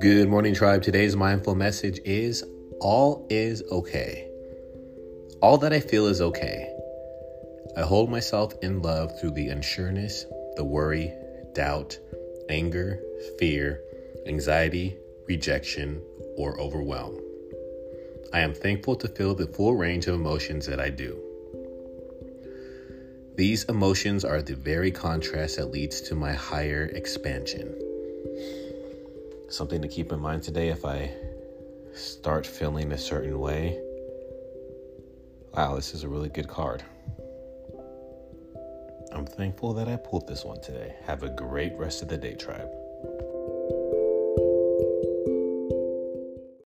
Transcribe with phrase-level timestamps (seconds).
[0.00, 0.82] Good morning, tribe.
[0.82, 2.44] Today's mindful message is
[2.80, 4.30] All is okay.
[5.42, 6.74] All that I feel is okay.
[7.76, 10.24] I hold myself in love through the unsureness,
[10.56, 11.12] the worry,
[11.52, 11.98] doubt,
[12.48, 13.02] anger,
[13.38, 13.82] fear,
[14.26, 16.02] anxiety, rejection,
[16.38, 17.20] or overwhelm.
[18.32, 21.27] I am thankful to feel the full range of emotions that I do.
[23.38, 27.72] These emotions are the very contrast that leads to my higher expansion.
[29.48, 31.12] Something to keep in mind today if I
[31.94, 33.80] start feeling a certain way.
[35.54, 36.82] Wow, this is a really good card.
[39.12, 40.96] I'm thankful that I pulled this one today.
[41.04, 42.68] Have a great rest of the day, tribe.